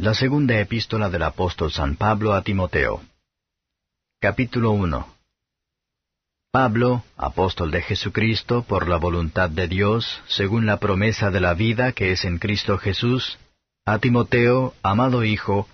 [0.00, 3.02] La segunda epístola del apóstol San Pablo a Timoteo.
[4.18, 5.06] Capítulo 1.
[6.50, 11.92] Pablo, apóstol de Jesucristo, por la voluntad de Dios, según la promesa de la vida
[11.92, 13.38] que es en Cristo Jesús,
[13.84, 15.68] a Timoteo, amado Hijo,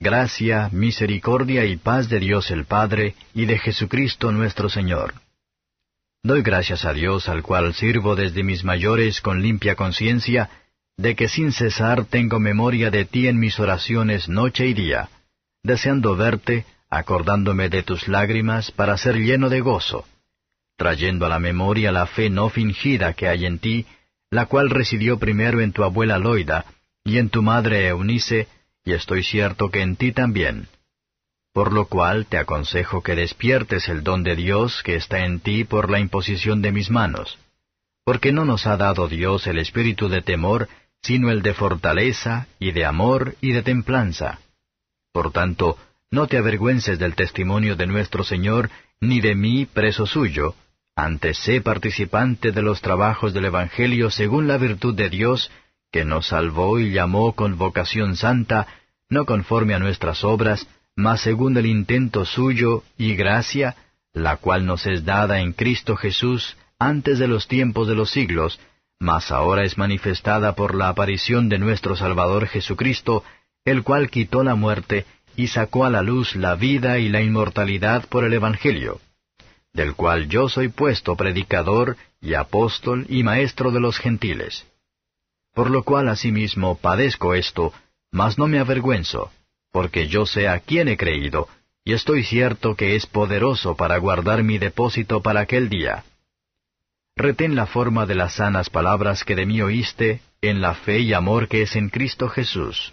[0.00, 5.12] gracia, misericordia y paz de Dios el Padre y de Jesucristo nuestro Señor.
[6.22, 10.48] Doy gracias a Dios al cual sirvo desde mis mayores con limpia conciencia,
[10.96, 15.10] de que sin cesar tengo memoria de ti en mis oraciones noche y día,
[15.62, 20.06] deseando verte, acordándome de tus lágrimas para ser lleno de gozo,
[20.76, 23.86] trayendo a la memoria la fe no fingida que hay en ti,
[24.30, 26.64] la cual residió primero en tu abuela Loida
[27.04, 28.48] y en tu madre Eunice,
[28.84, 30.68] y estoy cierto que en ti también.
[31.52, 35.64] Por lo cual te aconsejo que despiertes el don de Dios que está en ti
[35.64, 37.38] por la imposición de mis manos,
[38.04, 40.68] porque no nos ha dado Dios el espíritu de temor,
[41.06, 44.40] sino el de fortaleza, y de amor, y de templanza.
[45.12, 45.78] Por tanto,
[46.10, 50.56] no te avergüences del testimonio de nuestro Señor, ni de mí, preso suyo,
[50.96, 55.52] antes sé participante de los trabajos del Evangelio según la virtud de Dios,
[55.92, 58.66] que nos salvó y llamó con vocación santa,
[59.08, 63.76] no conforme a nuestras obras, mas según el intento suyo y gracia,
[64.12, 68.58] la cual nos es dada en Cristo Jesús antes de los tiempos de los siglos,
[68.98, 73.24] mas ahora es manifestada por la aparición de nuestro Salvador Jesucristo,
[73.64, 75.04] el cual quitó la muerte
[75.36, 79.00] y sacó a la luz la vida y la inmortalidad por el Evangelio,
[79.72, 84.66] del cual yo soy puesto predicador y apóstol y maestro de los gentiles.
[85.54, 87.72] Por lo cual asimismo padezco esto,
[88.10, 89.30] mas no me avergüenzo,
[89.72, 91.48] porque yo sé a quién he creído,
[91.84, 96.04] y estoy cierto que es poderoso para guardar mi depósito para aquel día
[97.16, 101.14] retén la forma de las sanas palabras que de mí oíste, en la fe y
[101.14, 102.92] amor que es en Cristo Jesús.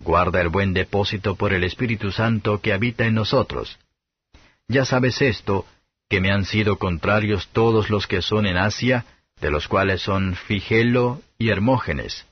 [0.00, 3.78] Guarda el buen depósito por el Espíritu Santo que habita en nosotros.
[4.68, 5.64] Ya sabes esto,
[6.08, 9.06] que me han sido contrarios todos los que son en Asia,
[9.40, 12.26] de los cuales son Figelo y Hermógenes.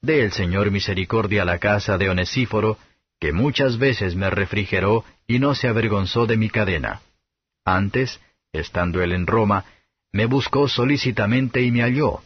[0.00, 2.78] Dé el Señor misericordia a la casa de Onesíforo,
[3.18, 7.00] que muchas veces me refrigeró y no se avergonzó de mi cadena.
[7.64, 8.20] Antes,
[8.52, 9.64] estando él en Roma,
[10.16, 12.22] me buscó solícitamente y me halló.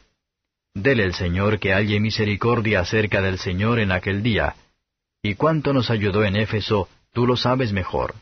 [0.75, 4.55] Dele el Señor que halle misericordia acerca del Señor en aquel día.
[5.21, 8.15] Y cuánto nos ayudó en Éfeso, tú lo sabes mejor.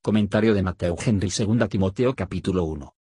[0.00, 2.94] Comentario de Mateo Henry 2 Timoteo capítulo 1.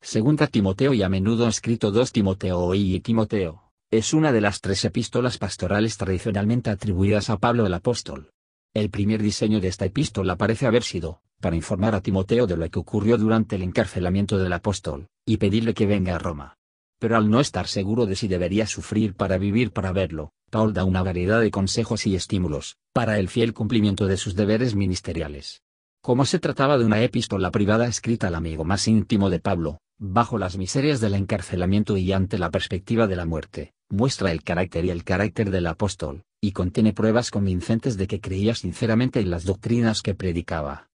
[0.00, 4.86] Segunda Timoteo y a menudo escrito 2 Timoteo y Timoteo, es una de las tres
[4.86, 8.32] epístolas pastorales tradicionalmente atribuidas a Pablo el apóstol.
[8.72, 12.70] El primer diseño de esta epístola parece haber sido, para informar a Timoteo de lo
[12.70, 16.56] que ocurrió durante el encarcelamiento del apóstol, y pedirle que venga a Roma.
[16.98, 20.84] Pero al no estar seguro de si debería sufrir para vivir para verlo, Paul da
[20.84, 25.62] una variedad de consejos y estímulos, para el fiel cumplimiento de sus deberes ministeriales.
[26.00, 30.38] Como se trataba de una epístola privada escrita al amigo más íntimo de Pablo, bajo
[30.38, 34.90] las miserias del encarcelamiento y ante la perspectiva de la muerte, muestra el carácter y
[34.90, 40.02] el carácter del apóstol, y contiene pruebas convincentes de que creía sinceramente en las doctrinas
[40.02, 40.91] que predicaba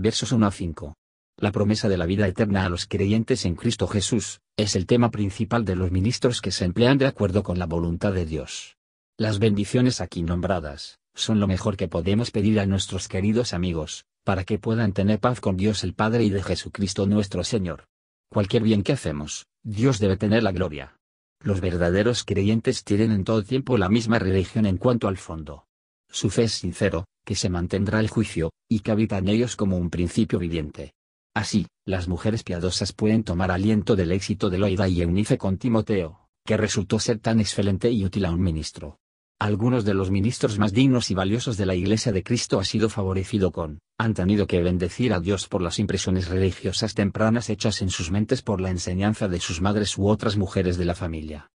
[0.00, 0.94] versos 1 a 5.
[1.38, 5.10] La promesa de la vida eterna a los creyentes en Cristo Jesús, es el tema
[5.10, 8.76] principal de los ministros que se emplean de acuerdo con la voluntad de Dios.
[9.16, 14.44] Las bendiciones aquí nombradas, son lo mejor que podemos pedir a nuestros queridos amigos, para
[14.44, 17.86] que puedan tener paz con Dios el Padre y de Jesucristo nuestro Señor.
[18.30, 20.96] Cualquier bien que hacemos, Dios debe tener la gloria.
[21.40, 25.67] Los verdaderos creyentes tienen en todo tiempo la misma religión en cuanto al fondo.
[26.10, 29.76] Su fe es sincero, que se mantendrá el juicio, y que habita en ellos como
[29.76, 30.94] un principio viviente.
[31.34, 36.26] Así, las mujeres piadosas pueden tomar aliento del éxito de Loida y Eunice con Timoteo,
[36.44, 38.98] que resultó ser tan excelente y útil a un ministro.
[39.40, 42.88] Algunos de los ministros más dignos y valiosos de la Iglesia de Cristo ha sido
[42.88, 47.90] favorecido con, han tenido que bendecir a Dios por las impresiones religiosas tempranas hechas en
[47.90, 51.50] sus mentes por la enseñanza de sus madres u otras mujeres de la familia.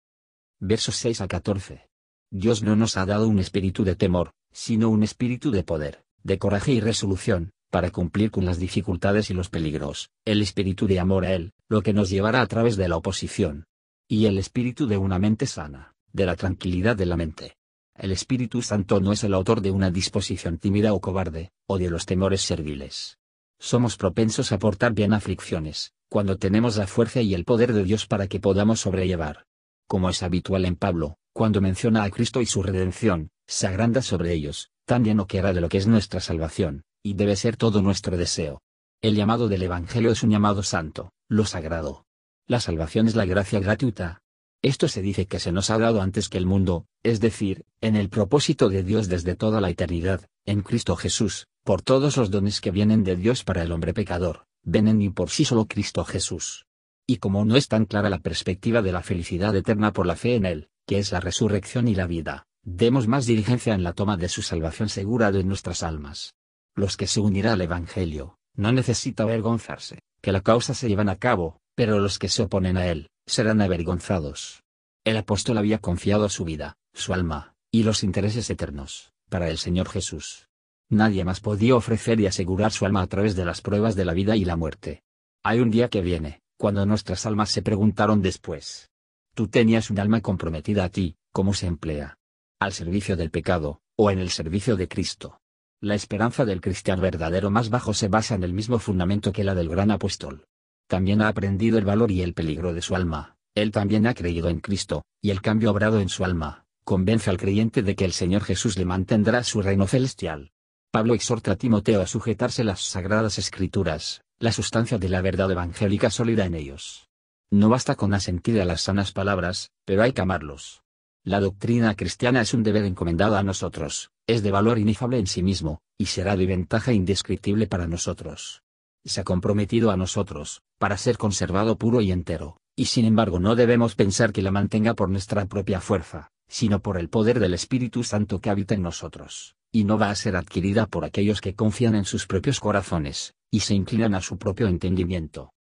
[0.60, 1.89] Versos 6 a 14.
[2.32, 6.38] Dios no nos ha dado un espíritu de temor, sino un espíritu de poder, de
[6.38, 11.26] coraje y resolución, para cumplir con las dificultades y los peligros, el espíritu de amor
[11.26, 13.66] a Él, lo que nos llevará a través de la oposición.
[14.08, 17.56] Y el espíritu de una mente sana, de la tranquilidad de la mente.
[17.96, 21.90] El Espíritu Santo no es el autor de una disposición tímida o cobarde, o de
[21.90, 23.18] los temores serviles.
[23.60, 28.06] Somos propensos a portar bien aflicciones, cuando tenemos la fuerza y el poder de Dios
[28.06, 29.46] para que podamos sobrellevar.
[29.86, 34.34] Como es habitual en Pablo, cuando menciona a Cristo y su redención, se agranda sobre
[34.34, 37.82] ellos, tan lleno que era de lo que es nuestra salvación, y debe ser todo
[37.82, 38.62] nuestro deseo.
[39.02, 42.04] El llamado del Evangelio es un llamado santo, lo sagrado.
[42.46, 44.20] La salvación es la gracia gratuita.
[44.62, 47.96] Esto se dice que se nos ha dado antes que el mundo, es decir, en
[47.96, 52.60] el propósito de Dios desde toda la eternidad, en Cristo Jesús, por todos los dones
[52.60, 56.04] que vienen de Dios para el hombre pecador, ven en y por sí solo Cristo
[56.04, 56.66] Jesús.
[57.08, 60.36] Y como no es tan clara la perspectiva de la felicidad eterna por la fe
[60.36, 64.18] en Él, que es la resurrección y la vida, demos más diligencia en la toma
[64.18, 66.34] de su salvación segura de nuestras almas.
[66.76, 71.18] Los que se unirán al Evangelio, no necesita avergonzarse, que la causa se llevan a
[71.18, 74.64] cabo, pero los que se oponen a Él, serán avergonzados.
[75.06, 79.90] El apóstol había confiado su vida, su alma, y los intereses eternos, para el Señor
[79.90, 80.48] Jesús.
[80.90, 84.14] Nadie más podía ofrecer y asegurar su alma a través de las pruebas de la
[84.16, 85.04] vida y la muerte.
[85.44, 88.90] Hay un día que viene, cuando nuestras almas se preguntaron después.
[89.34, 92.18] Tú tenías un alma comprometida a ti, ¿cómo se emplea?
[92.60, 95.40] ¿Al servicio del pecado, o en el servicio de Cristo?
[95.82, 99.56] La esperanza del cristiano verdadero más bajo se basa en el mismo fundamento que la
[99.56, 100.46] del gran apóstol.
[100.88, 104.50] También ha aprendido el valor y el peligro de su alma, él también ha creído
[104.50, 108.14] en Cristo, y el cambio obrado en su alma, convence al creyente de que el
[108.14, 110.52] Señor Jesús le mantendrá su reino celestial.
[110.92, 116.10] Pablo exhorta a Timoteo a sujetarse las sagradas escrituras, la sustancia de la verdad evangélica
[116.10, 117.09] sólida en ellos.
[117.52, 120.84] No basta con asentir a las sanas palabras, pero hay que amarlos.
[121.24, 125.42] La doctrina cristiana es un deber encomendado a nosotros, es de valor inefable en sí
[125.42, 128.62] mismo, y será de ventaja indescriptible para nosotros.
[129.04, 133.56] Se ha comprometido a nosotros, para ser conservado puro y entero, y sin embargo no
[133.56, 138.04] debemos pensar que la mantenga por nuestra propia fuerza, sino por el poder del Espíritu
[138.04, 141.96] Santo que habita en nosotros, y no va a ser adquirida por aquellos que confían
[141.96, 145.52] en sus propios corazones, y se inclinan a su propio entendimiento.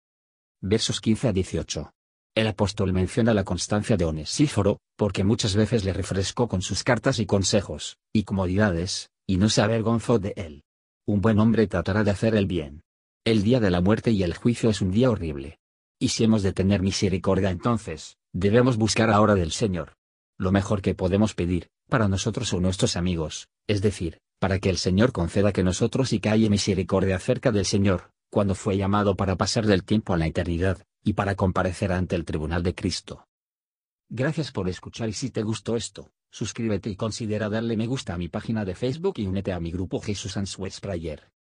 [0.62, 1.92] Versos 15 a 18.
[2.36, 7.20] El apóstol menciona la constancia de Onesíforo, porque muchas veces le refrescó con sus cartas
[7.20, 10.64] y consejos, y comodidades, y no se avergonzó de él.
[11.08, 12.82] Un buen hombre tratará de hacer el bien.
[13.24, 15.60] El día de la muerte y el juicio es un día horrible.
[15.98, 19.94] Y si hemos de tener misericordia entonces, debemos buscar ahora del Señor.
[20.38, 24.78] Lo mejor que podemos pedir, para nosotros o nuestros amigos, es decir, para que el
[24.78, 29.36] Señor conceda que nosotros y que haya misericordia acerca del Señor, cuando fue llamado para
[29.36, 33.26] pasar del tiempo a la eternidad, y para comparecer ante el tribunal de Cristo.
[34.10, 38.18] Gracias por escuchar y si te gustó esto, suscríbete y considera darle me gusta a
[38.18, 41.31] mi página de Facebook y únete a mi grupo Jesús Answers Prayer.